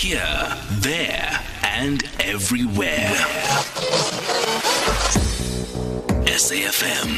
Here, 0.00 0.56
there, 0.78 1.40
and 1.64 2.04
everywhere. 2.20 3.16
SAFM 6.24 7.08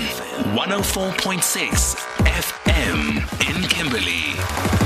104.6 0.56 1.96
FM 2.24 3.54
in 3.54 3.68
Kimberley. 3.68 4.79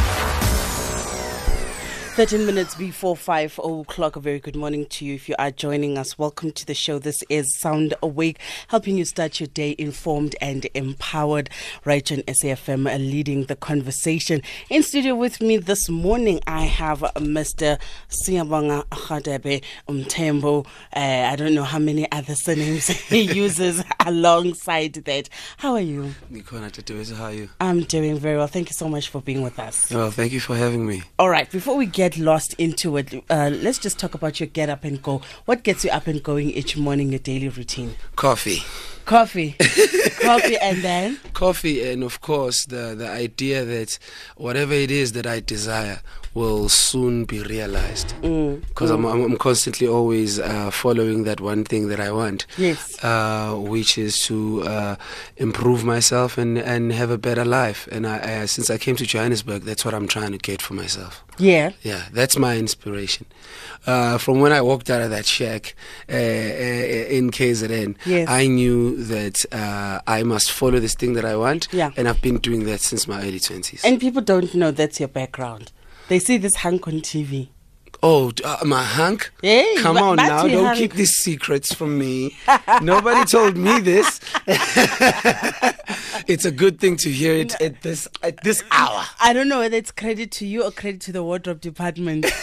13 2.15 2.47
minutes 2.47 2.77
before 2.77 3.17
5 3.17 3.59
o'clock. 3.59 4.15
A 4.15 4.21
very 4.21 4.39
good 4.39 4.55
morning 4.55 4.87
to 4.87 5.05
you. 5.05 5.17
If 5.17 5.29
you 5.29 5.35
are 5.37 5.51
joining 5.51 5.99
us, 5.99 6.17
welcome 6.17 6.53
to 6.53 6.65
the 6.65 6.73
show. 6.73 7.01
This 7.01 7.25
is 7.29 7.59
Sound 7.59 7.93
Awake, 8.05 8.39
helping 8.69 8.97
you 8.97 9.05
start 9.05 9.41
your 9.41 9.49
day 9.49 9.75
informed 9.79 10.37
and 10.41 10.65
empowered. 10.75 11.51
Right 11.85 12.13
on 12.13 12.19
SAFM, 12.19 12.89
uh, 12.89 12.99
leading 12.99 13.47
the 13.47 13.57
conversation. 13.57 14.43
In 14.71 14.85
studio 14.85 15.17
with 15.17 15.41
me 15.41 15.57
this 15.57 15.89
morning, 15.89 16.39
I 16.47 16.67
have 16.67 17.01
Mr. 17.17 17.81
Siyabonga 18.09 18.85
Radebe 18.91 19.65
Mthembu. 19.89 20.65
Uh, 20.95 21.01
I 21.01 21.35
don't 21.35 21.53
know 21.53 21.65
how 21.65 21.81
many 21.81 22.09
other 22.13 22.37
surnames 22.37 22.87
he 23.09 23.23
uses 23.23 23.83
alongside 24.07 24.93
that. 24.95 25.29
How 25.57 25.73
are 25.73 25.81
you? 25.81 26.15
How 26.45 27.25
are 27.25 27.33
you? 27.33 27.49
I'm 27.61 27.83
doing 27.83 28.21
very 28.21 28.37
well. 28.37 28.47
Thank 28.47 28.69
you 28.69 28.75
so 28.75 28.89
much 28.89 29.09
for 29.09 29.21
being 29.21 29.43
with 29.43 29.59
us. 29.59 29.91
Well, 29.91 30.13
thank 30.13 30.31
you 30.31 30.39
for 30.39 30.55
having 30.55 30.87
me. 30.87 31.03
All 31.19 31.29
right, 31.29 31.51
before 31.51 31.77
we 31.77 31.87
get 31.87 32.04
lost 32.13 32.55
into 32.55 32.97
it, 32.97 33.15
uh, 33.31 33.51
let's 33.53 33.79
just 33.79 33.99
talk 33.99 34.15
about 34.15 34.41
your 34.41 34.47
get 34.47 34.69
up 34.69 34.85
and 34.85 35.03
go. 35.03 35.23
What 35.45 35.63
gets 35.63 35.85
you 35.85 35.91
up 35.91 36.07
and 36.07 36.23
going 36.23 36.51
each 36.51 36.77
morning, 36.77 37.11
your 37.11 37.19
daily 37.19 37.49
routine? 37.49 37.95
Coffee. 38.17 38.63
Coffee, 39.05 39.57
coffee, 40.23 40.57
and 40.57 40.83
then 40.83 41.19
coffee, 41.35 41.87
and 41.91 42.03
of 42.03 42.21
course 42.21 42.65
the 42.65 42.95
the 42.97 43.09
idea 43.09 43.65
that 43.65 43.99
whatever 44.37 44.73
it 44.73 44.91
is 44.91 45.13
that 45.13 45.27
I 45.27 45.41
desire 45.41 46.01
will 46.35 46.69
soon 46.69 47.25
be 47.25 47.41
realized. 47.43 48.09
Because 48.21 48.91
mm, 48.91 48.95
I'm, 48.95 49.05
I'm, 49.07 49.23
I'm 49.23 49.37
constantly 49.37 49.87
always 49.87 50.41
uh, 50.41 50.71
following 50.71 51.23
that 51.25 51.41
one 51.41 51.65
thing 51.65 51.89
that 51.89 52.01
I 52.01 52.11
want. 52.11 52.47
Yes. 52.59 53.03
Uh, 53.05 53.55
which 53.57 53.97
is 53.97 54.21
to 54.27 54.63
uh, 54.65 54.97
improve 55.37 55.85
myself 55.85 56.37
and 56.37 56.59
and 56.59 56.93
have 56.93 57.11
a 57.11 57.19
better 57.19 57.45
life. 57.45 57.89
And 57.93 58.07
I, 58.07 58.43
I, 58.43 58.47
since 58.47 58.69
I 58.69 58.79
came 58.79 58.97
to 58.97 59.07
Johannesburg, 59.07 59.63
that's 59.63 59.85
what 59.85 59.95
I'm 59.95 60.09
trying 60.09 60.33
to 60.33 60.39
get 60.39 60.61
for 60.61 60.75
myself. 60.75 61.25
Yeah. 61.39 61.73
Yeah, 61.83 62.05
that's 62.13 62.37
my 62.37 62.57
inspiration. 62.57 63.27
Uh, 63.87 64.19
from 64.19 64.41
when 64.41 64.53
I 64.53 64.61
walked 64.63 64.89
out 64.91 65.03
of 65.03 65.11
that 65.11 65.27
shack 65.27 65.75
uh, 66.09 66.13
uh, 66.13 66.17
in 66.17 67.31
KZN, 67.31 67.97
yes. 68.07 68.29
I 68.29 68.47
knew 68.47 68.94
that 68.97 69.45
uh, 69.53 70.01
I 70.07 70.23
must 70.23 70.51
follow 70.53 70.81
this 70.81 70.95
thing 70.95 71.15
that 71.15 71.25
I 71.25 71.37
want. 71.37 71.69
Yeah. 71.73 71.91
And 71.97 72.09
I've 72.09 72.23
been 72.23 72.39
doing 72.39 72.65
that 72.65 72.81
since 72.81 73.07
my 73.07 73.21
early 73.21 73.41
20s. 73.41 73.85
And 73.85 74.01
people 74.01 74.23
don't 74.23 74.55
know 74.55 74.71
that's 74.71 75.01
your 75.01 75.09
background. 75.09 75.73
They 76.09 76.19
see 76.19 76.37
this 76.37 76.57
hunk 76.57 76.87
on 76.87 76.95
TV. 77.01 77.49
Oh, 78.07 78.33
uh, 78.45 78.59
my 78.67 78.83
hunk? 78.83 79.33
Hey, 79.41 79.77
Come 79.79 79.97
on 79.97 80.17
now, 80.17 80.47
don't 80.47 80.67
hunk. 80.67 80.77
keep 80.77 80.93
these 80.93 81.13
secrets 81.13 81.73
from 81.73 81.99
me. 81.99 82.37
Nobody 82.83 83.25
told 83.25 83.57
me 83.57 83.81
this. 83.81 84.21
it's 86.29 86.45
a 86.45 86.51
good 86.51 86.79
thing 86.79 86.99
to 86.99 87.11
hear 87.11 87.33
it 87.33 87.59
at 87.63 87.81
this 87.81 88.07
at 88.23 88.43
this 88.45 88.63
hour. 88.71 89.07
I 89.23 89.33
don't 89.33 89.49
know 89.49 89.61
whether 89.61 89.79
it's 89.79 89.91
credit 89.91 90.33
to 90.33 90.47
you 90.47 90.65
or 90.65 90.71
credit 90.71 91.01
to 91.03 91.13
the 91.13 91.25
wardrobe 91.25 91.63
department. 91.63 92.27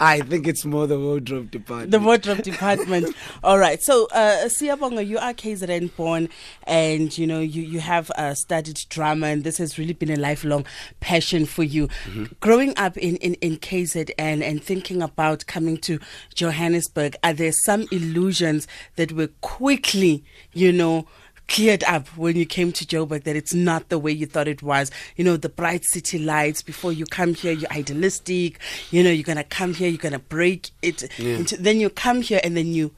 I 0.00 0.20
think 0.20 0.46
it's 0.46 0.64
more 0.64 0.86
the 0.86 0.98
wardrobe 0.98 1.50
department. 1.50 1.90
The 1.92 2.00
wardrobe 2.00 2.42
department. 2.42 3.14
All 3.44 3.58
right. 3.58 3.80
So, 3.82 4.06
uh, 4.12 4.46
Siyabonga, 4.46 5.06
you 5.06 5.18
are 5.18 5.32
KZN 5.32 5.94
born, 5.96 6.28
and 6.64 7.16
you 7.16 7.26
know 7.26 7.40
you 7.40 7.62
you 7.62 7.80
have 7.80 8.10
uh, 8.12 8.34
studied 8.34 8.84
drama, 8.88 9.28
and 9.28 9.44
this 9.44 9.58
has 9.58 9.78
really 9.78 9.92
been 9.92 10.10
a 10.10 10.16
lifelong 10.16 10.66
passion 11.00 11.46
for 11.46 11.62
you. 11.62 11.88
Mm-hmm. 11.88 12.24
Growing 12.40 12.74
up 12.76 12.96
in, 12.96 13.13
in 13.16 13.34
in 13.34 13.56
KZN 13.58 14.42
and 14.42 14.62
thinking 14.62 15.02
about 15.02 15.46
coming 15.46 15.76
to 15.78 15.98
Johannesburg, 16.34 17.16
are 17.22 17.32
there 17.32 17.52
some 17.52 17.86
illusions 17.90 18.66
that 18.96 19.12
were 19.12 19.28
quickly, 19.40 20.24
you 20.52 20.72
know? 20.72 21.06
cleared 21.46 21.84
up 21.84 22.08
when 22.16 22.36
you 22.36 22.46
came 22.46 22.72
to 22.72 22.86
Joburg 22.86 23.24
that 23.24 23.36
it's 23.36 23.52
not 23.52 23.88
the 23.88 23.98
way 23.98 24.12
you 24.12 24.26
thought 24.26 24.48
it 24.48 24.62
was. 24.62 24.90
You 25.16 25.24
know, 25.24 25.36
the 25.36 25.48
bright 25.48 25.84
city 25.84 26.18
lights 26.18 26.62
before 26.62 26.92
you 26.92 27.04
come 27.04 27.34
here, 27.34 27.52
you're 27.52 27.70
idealistic. 27.70 28.58
You 28.90 29.02
know, 29.02 29.10
you're 29.10 29.24
going 29.24 29.36
to 29.36 29.44
come 29.44 29.74
here, 29.74 29.88
you're 29.88 29.98
going 29.98 30.12
to 30.12 30.18
break 30.18 30.70
it. 30.82 31.02
Yeah. 31.18 31.36
Into, 31.36 31.56
then 31.56 31.80
you 31.80 31.90
come 31.90 32.22
here 32.22 32.40
and 32.42 32.56
then 32.56 32.68
you 32.68 32.92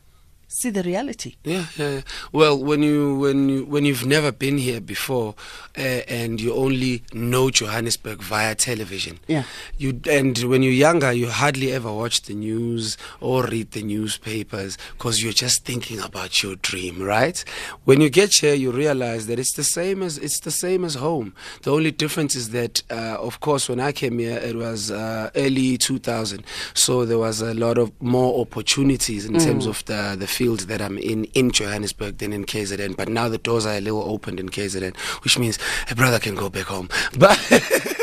see 0.48 0.70
the 0.70 0.82
reality. 0.82 1.36
Yeah, 1.44 1.66
yeah, 1.76 1.90
yeah. 1.90 2.00
Well, 2.32 2.58
when 2.58 2.82
you 2.82 3.16
when 3.18 3.48
you 3.48 3.64
when 3.64 3.84
you've 3.84 4.06
never 4.06 4.32
been 4.32 4.58
here 4.58 4.80
before, 4.80 5.34
uh, 5.76 5.80
and 6.08 6.40
you 6.40 6.54
only 6.54 7.02
know 7.12 7.50
Johannesburg 7.50 8.22
via 8.22 8.54
television. 8.54 9.18
Yeah. 9.26 9.44
You 9.76 10.00
and 10.08 10.38
when 10.38 10.62
you're 10.62 10.72
younger, 10.72 11.12
you 11.12 11.28
hardly 11.28 11.72
ever 11.72 11.92
watch 11.92 12.22
the 12.22 12.34
news 12.34 12.96
or 13.20 13.44
read 13.44 13.72
the 13.72 13.82
newspapers 13.82 14.78
because 14.92 15.22
you're 15.22 15.32
just 15.32 15.64
thinking 15.64 16.00
about 16.00 16.42
your 16.42 16.56
dream, 16.56 17.02
right? 17.02 17.44
When 17.84 18.00
you 18.00 18.10
get 18.10 18.34
here, 18.34 18.54
you 18.54 18.70
realize 18.70 19.26
that 19.26 19.38
it's 19.38 19.52
the 19.52 19.64
same 19.64 20.02
as 20.02 20.18
it's 20.18 20.40
the 20.40 20.50
same 20.50 20.84
as 20.84 20.94
home. 20.94 21.34
The 21.62 21.72
only 21.72 21.90
difference 21.90 22.34
is 22.34 22.50
that, 22.50 22.82
uh, 22.90 23.16
of 23.18 23.40
course, 23.40 23.68
when 23.68 23.80
I 23.80 23.92
came 23.92 24.18
here, 24.18 24.38
it 24.38 24.56
was 24.56 24.90
uh, 24.90 25.30
early 25.34 25.78
2000, 25.78 26.44
so 26.74 27.04
there 27.04 27.18
was 27.18 27.40
a 27.40 27.54
lot 27.54 27.78
of 27.78 27.90
more 28.00 28.40
opportunities 28.40 29.24
in 29.26 29.34
mm. 29.34 29.44
terms 29.44 29.66
of 29.66 29.84
the 29.86 30.16
the 30.18 30.26
field 30.36 30.60
that 30.68 30.82
I'm 30.82 30.98
in 30.98 31.24
in 31.40 31.50
Johannesburg 31.50 32.18
than 32.18 32.32
in 32.32 32.44
KZN. 32.44 32.96
But 32.96 33.08
now 33.08 33.28
the 33.28 33.38
doors 33.38 33.64
are 33.64 33.76
a 33.76 33.80
little 33.80 34.02
opened 34.02 34.38
in 34.38 34.50
KZN, 34.50 34.94
which 35.24 35.38
means 35.38 35.58
a 35.90 35.94
brother 35.94 36.18
can 36.18 36.34
go 36.34 36.50
back 36.50 36.66
home. 36.66 36.90
But 37.18 37.38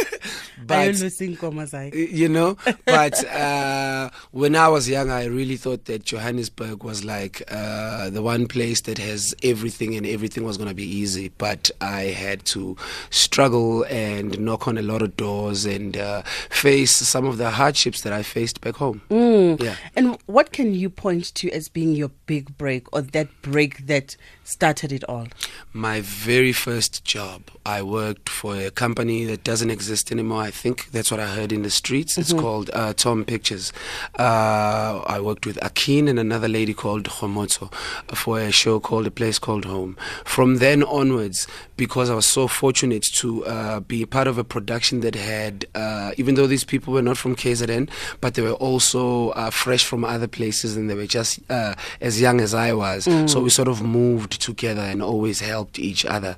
but 0.68 1.94
you 1.94 2.30
know 2.30 2.58
but 2.86 3.26
uh, 3.34 4.10
when 4.32 4.56
i 4.56 4.68
was 4.68 4.90
young 4.90 5.10
i 5.10 5.26
really 5.26 5.58
thought 5.58 5.86
that 5.86 6.04
johannesburg 6.04 6.84
was 6.84 7.04
like 7.04 7.44
uh, 7.52 8.10
the 8.10 8.22
one 8.22 8.48
place 8.48 8.82
that 8.82 8.98
has 8.98 9.36
everything 9.44 9.96
and 9.96 10.06
everything 10.06 10.44
was 10.44 10.58
going 10.58 10.70
to 10.70 10.76
be 10.76 10.84
easy. 10.84 11.30
But 11.38 11.72
i 11.82 12.04
had 12.04 12.46
to 12.46 12.78
struggle 13.10 13.84
and 13.84 14.40
knock 14.40 14.68
on 14.68 14.78
a 14.78 14.82
lot 14.82 15.02
of 15.02 15.18
doors 15.18 15.66
and 15.66 15.98
uh, 15.98 16.22
face 16.50 16.92
some 16.92 17.26
of 17.26 17.38
the 17.38 17.52
hardships 17.52 18.02
that 18.02 18.14
i 18.14 18.24
faced 18.24 18.62
back 18.62 18.76
home. 18.76 19.02
Mm. 19.10 19.62
yeah. 19.62 19.76
And 19.96 20.18
what 20.26 20.52
can 20.52 20.74
you 20.74 20.90
point 20.90 21.34
to 21.36 21.52
as 21.52 21.70
being 21.70 21.94
your 21.94 22.12
big 22.26 22.58
break 22.58 22.92
or 22.94 23.02
that 23.02 23.28
break 23.42 23.88
that 23.88 24.16
started 24.44 24.92
it 24.92 25.04
all? 25.06 25.28
My 25.74 26.02
very 26.02 26.54
first 26.54 27.04
job 27.04 27.50
i 27.66 27.82
worked 27.82 28.30
for 28.30 28.56
a 28.56 28.72
company 28.72 29.26
that 29.26 29.44
doesn't 29.44 29.70
exist 29.70 30.12
anymore. 30.12 30.44
I 30.44 30.52
think 30.54 30.92
that's 30.92 31.12
what 31.12 31.20
I 31.20 31.28
heard 31.28 31.52
in 31.52 31.64
the 31.64 31.70
streets. 31.70 32.18
It's 32.18 32.32
mm-hmm. 32.32 32.40
called 32.40 32.70
uh, 32.74 32.94
Tom 32.94 33.26
Pictures. 33.26 33.74
Uh, 34.18 35.04
I 35.06 35.20
worked 35.20 35.46
with 35.46 35.58
Akin 35.64 36.08
and 36.08 36.20
another 36.20 36.48
lady 36.48 36.74
called 36.74 37.06
Homoto 37.06 37.74
for 38.14 38.40
a 38.40 38.52
show 38.52 38.80
called 38.80 39.08
A 39.08 39.12
Place 39.12 39.40
Called 39.40 39.66
Home. 39.66 39.98
From 40.24 40.58
then 40.58 40.84
onwards, 40.84 41.48
because 41.76 42.10
I 42.10 42.16
was 42.16 42.26
so 42.26 42.48
fortunate 42.48 43.04
to 43.04 43.46
uh, 43.46 43.80
be 43.82 44.06
part 44.06 44.28
of 44.28 44.38
a 44.38 44.44
production 44.44 45.02
that 45.02 45.16
had, 45.16 45.66
uh, 45.76 46.12
even 46.18 46.36
though 46.36 46.48
these 46.48 46.64
people 46.64 46.94
were 46.94 47.02
not 47.02 47.18
from 47.18 47.36
KZN, 47.36 47.90
but 48.22 48.36
they 48.36 48.42
were 48.42 48.52
also 48.52 49.30
uh, 49.32 49.50
fresh 49.50 49.84
from 49.84 50.06
other 50.06 50.28
places 50.28 50.78
and 50.78 50.90
they 50.90 50.96
were 50.96 51.08
just 51.08 51.40
uh, 51.50 51.74
as 52.00 52.22
young 52.22 52.40
as 52.40 52.54
I 52.54 52.74
was. 52.74 53.06
Mm. 53.06 53.30
So 53.30 53.42
we 53.42 53.50
sort 53.50 53.68
of 53.68 53.82
moved 53.82 54.40
together 54.40 54.82
and 54.82 55.02
always 55.02 55.40
helped 55.40 55.80
each 55.80 56.06
other 56.06 56.38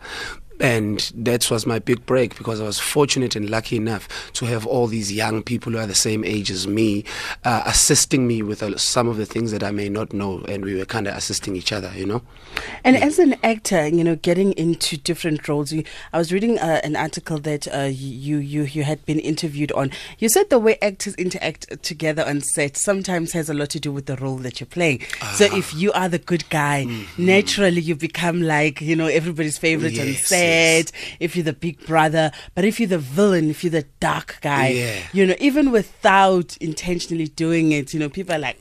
and 0.59 1.11
that 1.15 1.49
was 1.51 1.65
my 1.65 1.79
big 1.79 2.05
break 2.05 2.37
because 2.37 2.61
I 2.61 2.63
was 2.63 2.79
fortunate 2.79 3.35
and 3.35 3.49
lucky 3.49 3.75
enough 3.75 4.31
to 4.33 4.45
have 4.45 4.65
all 4.65 4.87
these 4.87 5.11
young 5.11 5.43
people 5.43 5.73
who 5.73 5.77
are 5.77 5.87
the 5.87 5.95
same 5.95 6.23
age 6.23 6.49
as 6.49 6.67
me 6.67 7.03
uh, 7.43 7.63
assisting 7.65 8.27
me 8.27 8.41
with 8.41 8.63
uh, 8.63 8.77
some 8.77 9.07
of 9.07 9.17
the 9.17 9.25
things 9.25 9.51
that 9.51 9.63
I 9.63 9.71
may 9.71 9.89
not 9.89 10.13
know, 10.13 10.43
and 10.47 10.63
we 10.63 10.75
were 10.75 10.85
kind 10.85 11.07
of 11.07 11.15
assisting 11.15 11.55
each 11.55 11.71
other, 11.71 11.91
you 11.95 12.05
know. 12.05 12.21
And 12.83 12.95
yeah. 12.95 13.05
as 13.05 13.19
an 13.19 13.35
actor, 13.43 13.87
you 13.87 14.03
know, 14.03 14.15
getting 14.15 14.53
into 14.53 14.97
different 14.97 15.47
roles, 15.47 15.73
you, 15.73 15.83
I 16.13 16.17
was 16.17 16.31
reading 16.31 16.57
uh, 16.57 16.79
an 16.83 16.95
article 16.95 17.37
that 17.39 17.67
uh, 17.73 17.89
you 17.91 18.37
you 18.37 18.63
you 18.63 18.83
had 18.83 19.05
been 19.05 19.19
interviewed 19.19 19.71
on. 19.73 19.91
You 20.19 20.29
said 20.29 20.49
the 20.49 20.59
way 20.59 20.77
actors 20.81 21.15
interact 21.15 21.83
together 21.83 22.25
on 22.25 22.41
set 22.41 22.77
sometimes 22.77 23.33
has 23.33 23.49
a 23.49 23.53
lot 23.53 23.71
to 23.71 23.79
do 23.79 23.91
with 23.91 24.05
the 24.05 24.15
role 24.17 24.37
that 24.37 24.59
you're 24.59 24.67
playing. 24.67 25.01
So 25.33 25.47
ah. 25.51 25.57
if 25.57 25.73
you 25.73 25.91
are 25.91 26.07
the 26.07 26.19
good 26.19 26.49
guy, 26.49 26.85
mm-hmm. 26.87 27.25
naturally 27.25 27.81
you 27.81 27.95
become 27.95 28.41
like 28.41 28.79
you 28.79 28.95
know 28.95 29.07
everybody's 29.07 29.57
favorite 29.57 29.93
yes. 29.93 30.07
on 30.07 30.13
set 30.13 30.44
if 31.19 31.35
you're 31.35 31.43
the 31.43 31.53
big 31.53 31.85
brother, 31.85 32.31
but 32.53 32.65
if 32.65 32.79
you're 32.79 32.89
the 32.89 32.97
villain, 32.97 33.49
if 33.49 33.63
you're 33.63 33.71
the 33.71 33.85
dark 33.99 34.37
guy, 34.41 34.69
yeah. 34.69 34.99
you 35.13 35.25
know, 35.25 35.35
even 35.39 35.71
without 35.71 36.57
intentionally 36.57 37.27
doing 37.27 37.71
it, 37.71 37.93
you 37.93 37.99
know, 37.99 38.09
people 38.09 38.35
are 38.35 38.39
like, 38.39 38.57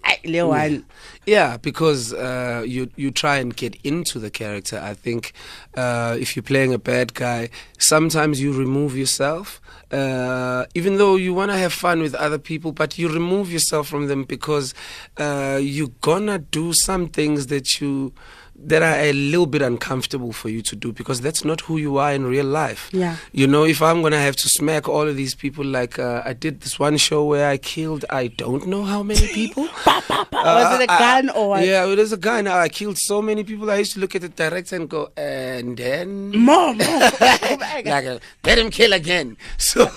yeah. 1.26 1.50
yeah, 1.52 1.56
because 1.56 2.12
uh, 2.12 2.64
you 2.66 2.90
you 2.96 3.10
try 3.10 3.36
and 3.36 3.54
get 3.54 3.76
into 3.84 4.18
the 4.18 4.30
character. 4.30 4.80
I 4.82 4.94
think 4.94 5.32
uh, 5.76 6.16
if 6.18 6.36
you're 6.36 6.42
playing 6.42 6.72
a 6.72 6.78
bad 6.78 7.14
guy, 7.14 7.50
sometimes 7.78 8.40
you 8.40 8.52
remove 8.52 8.96
yourself, 8.96 9.60
uh, 9.90 10.66
even 10.74 10.96
though 10.98 11.16
you 11.16 11.34
want 11.34 11.50
to 11.50 11.56
have 11.56 11.72
fun 11.72 12.00
with 12.00 12.14
other 12.14 12.38
people, 12.38 12.72
but 12.72 12.98
you 12.98 13.08
remove 13.08 13.52
yourself 13.52 13.88
from 13.88 14.08
them 14.08 14.24
because 14.24 14.74
uh, 15.18 15.58
you're 15.60 15.94
gonna 16.00 16.38
do 16.38 16.72
some 16.72 17.08
things 17.08 17.46
that 17.48 17.80
you 17.80 18.12
that 18.56 18.82
are 18.82 18.94
a 18.94 19.12
little 19.12 19.46
bit 19.46 19.62
uncomfortable 19.62 20.32
for 20.32 20.48
you 20.48 20.62
to 20.62 20.76
do 20.76 20.92
because 20.92 21.20
that's 21.20 21.44
not 21.44 21.60
who 21.62 21.76
you 21.76 21.98
are 21.98 22.12
in 22.12 22.24
real 22.24 22.46
life. 22.46 22.88
Yeah. 22.92 23.16
You 23.32 23.46
know, 23.46 23.64
if 23.64 23.82
I'm 23.82 24.00
gonna 24.02 24.20
have 24.20 24.36
to 24.36 24.48
smack 24.48 24.88
all 24.88 25.06
of 25.08 25.16
these 25.16 25.34
people, 25.34 25.64
like 25.64 25.98
uh, 25.98 26.22
I 26.24 26.32
did 26.34 26.60
this 26.60 26.78
one 26.78 26.96
show 26.96 27.24
where 27.24 27.48
I 27.48 27.56
killed 27.58 28.04
I 28.10 28.28
don't 28.28 28.66
know 28.66 28.84
how 28.84 29.02
many 29.02 29.26
people. 29.28 29.64
Was 30.32 30.80
it 30.80 30.88
a 30.88 30.92
Uh, 30.92 30.98
gun 30.98 31.30
or 31.30 31.48
what? 31.50 31.66
Yeah, 31.66 31.84
it 31.86 31.98
was 31.98 32.12
a 32.12 32.16
gun. 32.16 32.46
I 32.46 32.68
killed 32.68 32.98
so 32.98 33.20
many 33.22 33.42
people. 33.44 33.70
I 33.70 33.76
used 33.76 33.92
to 33.94 34.00
look 34.00 34.14
at 34.14 34.20
the 34.22 34.28
director 34.28 34.76
and 34.76 34.88
go, 34.88 35.10
and 35.16 35.76
then 35.76 36.30
More, 36.30 36.74
more. 36.74 37.10
Go 37.10 37.56
like 37.60 37.86
uh, 37.88 38.18
let 38.44 38.58
him 38.58 38.70
kill 38.70 38.92
again. 38.92 39.36
So, 39.58 39.88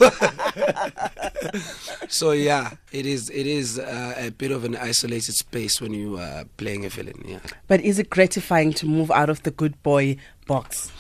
so 2.08 2.32
yeah, 2.32 2.72
it 2.92 3.06
is. 3.06 3.30
It 3.30 3.46
is 3.48 3.78
uh, 3.80 4.14
a 4.18 4.30
bit 4.32 4.52
of 4.52 4.64
an 4.64 4.76
isolated 4.76 5.36
space 5.36 5.82
when 5.82 5.94
you 5.94 6.18
are 6.18 6.46
playing 6.58 6.86
a 6.86 6.90
villain. 6.90 7.22
Yeah, 7.26 7.40
But 7.68 7.82
is 7.82 8.00
it 8.00 8.10
gratifying 8.10 8.47
to 8.74 8.86
move 8.86 9.12
out 9.12 9.30
of 9.30 9.44
the 9.44 9.52
good 9.52 9.82
boy 9.84 10.18
box? 10.48 10.92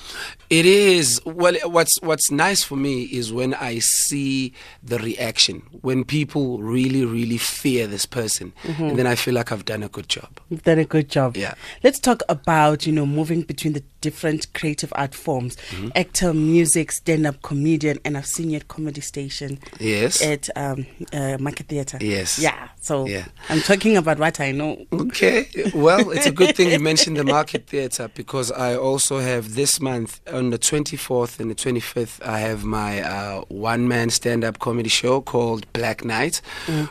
it 0.49 0.65
is. 0.65 1.21
Well, 1.25 1.55
what's 1.65 1.99
what's 2.01 2.31
nice 2.31 2.63
for 2.63 2.75
me 2.77 3.03
is 3.03 3.33
when 3.33 3.53
I 3.53 3.79
see 3.79 4.53
the 4.81 4.97
reaction 4.99 5.61
when 5.81 6.05
people 6.05 6.59
really, 6.59 7.05
really 7.05 7.37
fear 7.37 7.87
this 7.87 8.05
person, 8.05 8.53
and 8.63 8.97
then 8.97 9.07
I 9.07 9.15
feel 9.15 9.33
like 9.33 9.51
I've 9.51 9.65
done 9.65 9.83
a 9.83 9.89
good 9.89 10.07
job. 10.07 10.39
You've 10.49 10.63
done 10.63 10.79
a 10.79 10.85
good 10.85 11.09
job. 11.09 11.35
Yeah. 11.35 11.55
Let's 11.83 11.99
talk 11.99 12.21
about, 12.29 12.85
you 12.85 12.93
know, 12.93 13.05
moving 13.05 13.41
between 13.41 13.73
the 13.73 13.83
different 14.01 14.53
creative 14.53 14.93
art 14.95 15.13
forms. 15.13 15.57
Mm-hmm. 15.71 15.89
Actor, 15.95 16.33
music, 16.33 16.91
stand-up 16.91 17.41
comedian, 17.41 17.99
and 18.05 18.17
I've 18.17 18.25
seen 18.25 18.51
you 18.51 18.57
at 18.57 18.67
Comedy 18.69 19.01
Station. 19.01 19.59
Yes. 19.79 20.21
At 20.21 20.49
um, 20.55 20.85
uh, 21.11 21.37
Market 21.39 21.67
Theatre. 21.67 21.97
Yes. 21.99 22.39
Yeah. 22.39 22.69
So 22.79 23.05
Yeah. 23.07 23.25
I'm 23.49 23.59
talking 23.61 23.97
about 23.97 24.19
what 24.19 24.39
I 24.39 24.51
know. 24.51 24.85
Okay. 24.93 25.47
Well, 25.73 26.11
it's 26.11 26.25
a 26.25 26.31
good 26.31 26.55
thing 26.55 26.71
you 26.71 26.79
mentioned 26.91 27.17
the 27.17 27.25
Market 27.25 27.67
Theatre 27.67 28.09
because 28.13 28.51
I 28.51 28.75
also 28.75 29.19
have 29.19 29.36
this 29.45 29.79
month 29.79 30.21
on 30.31 30.49
the 30.49 30.57
24th 30.59 31.39
and 31.39 31.49
the 31.51 31.55
25th, 31.55 32.21
I 32.25 32.39
have 32.39 32.63
my 32.63 33.01
uh, 33.01 33.41
one 33.49 33.87
man 33.87 34.09
stand 34.09 34.43
up 34.43 34.59
comedy 34.59 34.89
show 34.89 35.21
called 35.21 35.71
Black 35.73 36.03
Night, 36.03 36.41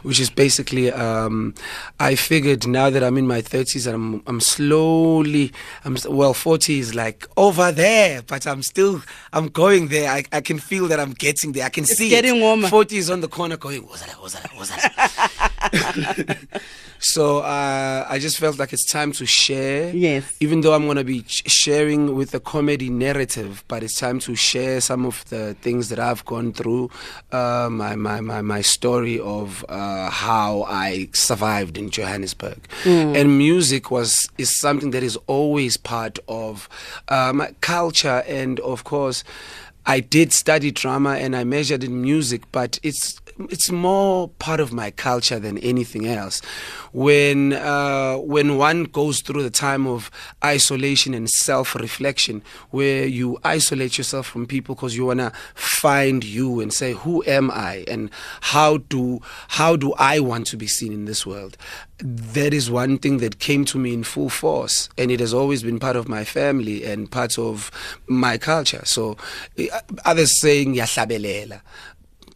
which 0.02 0.20
is 0.20 0.30
basically, 0.30 0.92
um, 0.92 1.54
I 2.00 2.14
figured 2.14 2.66
now 2.66 2.90
that 2.90 3.02
I'm 3.02 3.16
in 3.18 3.26
my 3.26 3.42
30s 3.42 3.86
and 3.86 3.94
I'm, 3.94 4.22
I'm 4.26 4.40
slowly, 4.40 5.52
I'm, 5.84 5.96
well, 6.08 6.34
40 6.34 6.78
is 6.78 6.94
like 6.94 7.26
over 7.36 7.72
there, 7.72 8.22
but 8.22 8.46
I'm 8.46 8.62
still, 8.62 9.02
I'm 9.32 9.48
going 9.48 9.88
there. 9.88 10.10
I, 10.10 10.24
I 10.32 10.40
can 10.40 10.58
feel 10.58 10.86
that 10.88 11.00
I'm 11.00 11.12
getting 11.12 11.52
there. 11.52 11.64
I 11.64 11.70
can 11.70 11.84
see 11.84 12.08
getting 12.08 12.36
it. 12.36 12.40
warmer. 12.40 12.68
40 12.68 12.96
is 12.96 13.10
on 13.10 13.20
the 13.20 13.28
corner 13.28 13.56
going, 13.56 13.86
what's 13.86 14.04
that, 14.04 14.20
what's 14.20 14.34
that, 14.34 14.50
what's 14.54 14.70
that? 14.70 15.32
So 16.98 17.38
uh, 17.38 18.06
I 18.08 18.18
just 18.18 18.38
felt 18.38 18.58
like 18.58 18.72
it's 18.72 18.86
time 18.86 19.12
to 19.12 19.26
share. 19.26 19.94
Yes. 19.94 20.36
Even 20.40 20.62
though 20.62 20.74
I'm 20.74 20.84
going 20.84 20.96
to 20.96 21.04
be 21.04 21.24
sharing 21.26 22.14
with 22.14 22.34
a 22.34 22.40
comedy 22.40 22.90
narrative, 22.90 23.64
but 23.68 23.82
it's 23.82 23.98
time 23.98 24.18
to 24.20 24.34
share 24.34 24.80
some 24.80 25.04
of 25.04 25.24
the 25.28 25.54
things 25.60 25.88
that 25.90 25.98
I've 25.98 26.24
gone 26.24 26.52
through, 26.52 26.90
uh, 27.32 27.68
my, 27.70 27.96
my, 27.96 28.20
my, 28.20 28.40
my 28.42 28.60
story 28.62 29.20
of 29.20 29.64
uh, 29.68 30.10
how 30.10 30.64
I 30.64 31.08
survived 31.12 31.76
in 31.76 31.90
Johannesburg. 31.90 32.58
And 33.16 33.38
music 33.38 33.90
was 33.90 34.28
is 34.38 34.58
something 34.58 34.90
that 34.90 35.02
is 35.02 35.16
always 35.26 35.76
part 35.76 36.18
of 36.28 36.68
uh, 37.08 37.32
my 37.34 37.54
culture, 37.60 38.22
and 38.26 38.60
of 38.60 38.84
course. 38.84 39.24
I 39.86 40.00
did 40.00 40.32
study 40.32 40.72
drama 40.72 41.10
and 41.14 41.36
I 41.36 41.44
majored 41.44 41.84
in 41.84 42.02
music, 42.02 42.42
but 42.50 42.78
it's 42.82 43.20
it's 43.50 43.70
more 43.70 44.28
part 44.38 44.60
of 44.60 44.72
my 44.72 44.90
culture 44.90 45.38
than 45.38 45.58
anything 45.58 46.06
else. 46.06 46.40
When 46.92 47.52
uh, 47.52 48.16
when 48.16 48.56
one 48.56 48.84
goes 48.84 49.20
through 49.20 49.42
the 49.42 49.50
time 49.50 49.86
of 49.86 50.10
isolation 50.44 51.14
and 51.14 51.28
self-reflection, 51.28 52.42
where 52.70 53.06
you 53.06 53.38
isolate 53.44 53.98
yourself 53.98 54.26
from 54.26 54.46
people 54.46 54.74
because 54.74 54.96
you 54.96 55.06
wanna 55.06 55.32
find 55.54 56.24
you 56.24 56.60
and 56.60 56.72
say, 56.72 56.92
who 56.92 57.22
am 57.26 57.50
I 57.50 57.84
and 57.86 58.10
how 58.40 58.78
do 58.78 59.20
how 59.48 59.76
do 59.76 59.92
I 59.98 60.18
want 60.20 60.46
to 60.48 60.56
be 60.56 60.66
seen 60.66 60.92
in 60.92 61.04
this 61.04 61.24
world? 61.26 61.56
That 61.98 62.52
is 62.52 62.70
one 62.70 62.98
thing 62.98 63.18
that 63.18 63.38
came 63.38 63.64
to 63.66 63.78
me 63.78 63.94
in 63.94 64.04
full 64.04 64.28
force, 64.28 64.88
and 64.98 65.10
it 65.10 65.20
has 65.20 65.32
always 65.32 65.62
been 65.62 65.78
part 65.78 65.96
of 65.96 66.08
my 66.08 66.24
family 66.24 66.84
and 66.84 67.10
part 67.10 67.38
of 67.38 67.70
my 68.06 68.36
culture. 68.36 68.82
So, 68.84 69.16
eh, 69.56 69.68
others 70.04 70.40
saying 70.40 70.74
yahlabelela 70.74 71.62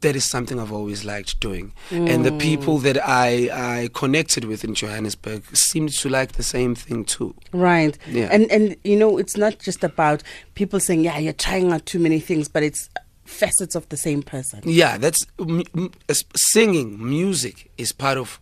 that 0.01 0.17
is 0.17 0.25
something 0.25 0.59
I've 0.59 0.73
always 0.73 1.05
liked 1.05 1.41
doing. 1.41 1.73
And 1.91 2.25
the 2.25 2.33
people 2.33 2.79
that 2.79 2.97
I, 3.07 3.83
I 3.83 3.89
connected 3.93 4.45
with 4.45 4.65
in 4.65 4.75
Johannesburg 4.75 5.45
seemed 5.55 5.93
to 5.93 6.09
like 6.09 6.33
the 6.33 6.43
same 6.43 6.75
thing 6.75 7.05
too. 7.05 7.35
Right. 7.53 7.99
Yeah. 8.09 8.29
And 8.31 8.51
and 8.51 8.77
you 8.85 8.97
know, 8.97 9.19
it's 9.19 9.37
not 9.37 9.59
just 9.59 9.85
about 9.85 10.23
people 10.55 10.81
saying, 10.81 11.05
"Yeah, 11.05 11.19
you're 11.19 11.33
trying 11.33 11.73
out 11.73 11.87
too 11.87 11.99
many 11.99 12.21
things," 12.21 12.49
but 12.49 12.63
it's 12.63 12.89
facets 13.25 13.75
of 13.75 13.89
the 13.91 13.97
same 13.97 14.23
person. 14.23 14.61
Yeah, 14.65 14.99
that's 14.99 15.27
m- 15.39 15.63
m- 15.77 15.93
singing, 16.35 16.99
music 17.09 17.71
is 17.79 17.93
part 17.93 18.19
of 18.19 18.41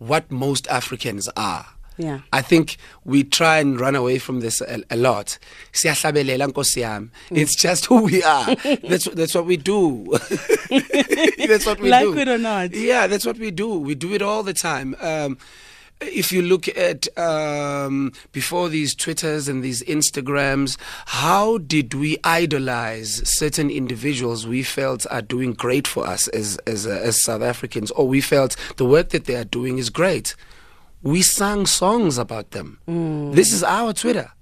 what 0.00 0.30
most 0.30 0.66
Africans 0.68 1.28
are. 1.36 1.66
Yeah. 1.98 2.20
I 2.32 2.40
think 2.40 2.78
we 3.04 3.22
try 3.24 3.58
and 3.58 3.78
run 3.78 3.94
away 3.94 4.18
from 4.18 4.40
this 4.40 4.62
a, 4.62 4.82
a 4.90 4.96
lot. 4.96 5.38
Yami. 6.76 7.10
It's 7.30 7.54
just 7.54 7.86
who 7.86 8.02
we 8.04 8.22
are. 8.22 8.54
that's 8.88 9.04
that's 9.04 9.34
what 9.34 9.44
we 9.44 9.58
do. 9.58 10.06
that's 10.70 11.66
what 11.66 11.78
we 11.80 11.90
Like 11.90 12.04
do. 12.04 12.18
it 12.18 12.28
or 12.28 12.38
not. 12.38 12.72
Yeah, 12.74 13.06
that's 13.06 13.26
what 13.26 13.38
we 13.38 13.50
do. 13.50 13.78
We 13.78 13.94
do 13.94 14.14
it 14.14 14.22
all 14.22 14.42
the 14.42 14.54
time. 14.54 14.96
Um, 15.00 15.36
if 16.00 16.32
you 16.32 16.42
look 16.42 16.68
at 16.68 17.06
um, 17.18 18.12
before 18.32 18.68
these 18.68 18.94
Twitters 18.94 19.48
and 19.48 19.62
these 19.62 19.82
Instagrams, 19.84 20.76
how 21.06 21.58
did 21.58 21.94
we 21.94 22.18
idolize 22.24 23.22
certain 23.28 23.70
individuals 23.70 24.46
we 24.46 24.62
felt 24.62 25.06
are 25.10 25.22
doing 25.22 25.52
great 25.52 25.86
for 25.86 26.06
us 26.06 26.28
as 26.28 26.56
as, 26.66 26.86
uh, 26.86 26.90
as 26.90 27.22
South 27.22 27.42
Africans, 27.42 27.90
or 27.92 28.06
we 28.06 28.20
felt 28.20 28.56
the 28.76 28.84
work 28.84 29.10
that 29.10 29.26
they 29.26 29.36
are 29.36 29.44
doing 29.44 29.78
is 29.78 29.90
great? 29.90 30.34
We 31.02 31.22
sang 31.22 31.66
songs 31.66 32.18
about 32.18 32.50
them. 32.50 32.78
This 33.32 33.52
is 33.52 33.62
our 33.62 33.92
Twitter. 33.92 34.32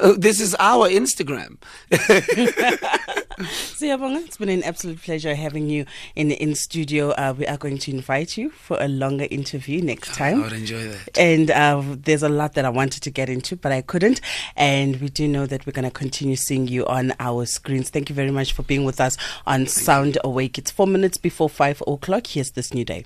Uh, 0.00 0.14
this 0.16 0.40
is 0.40 0.54
our 0.58 0.88
Instagram. 0.88 1.58
Siyabonga, 3.38 4.24
it's 4.24 4.36
been 4.36 4.48
an 4.48 4.62
absolute 4.64 5.00
pleasure 5.02 5.34
having 5.34 5.68
you 5.68 5.86
in 6.16 6.30
in 6.30 6.54
studio. 6.54 7.10
Uh, 7.10 7.34
we 7.36 7.46
are 7.46 7.56
going 7.56 7.78
to 7.78 7.90
invite 7.90 8.36
you 8.36 8.50
for 8.50 8.76
a 8.80 8.88
longer 8.88 9.26
interview 9.30 9.80
next 9.80 10.14
time. 10.14 10.40
I 10.40 10.44
would 10.44 10.52
enjoy 10.52 10.88
that. 10.88 11.18
And 11.18 11.50
uh, 11.50 11.82
there's 11.86 12.22
a 12.22 12.28
lot 12.28 12.54
that 12.54 12.64
I 12.64 12.68
wanted 12.68 13.02
to 13.04 13.10
get 13.10 13.28
into, 13.28 13.56
but 13.56 13.72
I 13.72 13.82
couldn't. 13.82 14.20
And 14.56 15.00
we 15.00 15.08
do 15.08 15.28
know 15.28 15.46
that 15.46 15.66
we're 15.66 15.72
going 15.72 15.84
to 15.84 15.90
continue 15.90 16.36
seeing 16.36 16.68
you 16.68 16.86
on 16.86 17.12
our 17.20 17.46
screens. 17.46 17.90
Thank 17.90 18.08
you 18.08 18.14
very 18.14 18.30
much 18.30 18.52
for 18.52 18.62
being 18.62 18.84
with 18.84 19.00
us 19.00 19.16
on 19.46 19.66
Sound 19.66 20.18
Awake. 20.24 20.58
It's 20.58 20.70
four 20.70 20.86
minutes 20.86 21.16
before 21.16 21.48
five 21.48 21.82
o'clock. 21.86 22.26
Here's 22.26 22.52
this 22.52 22.74
new 22.74 22.84
day. 22.84 23.04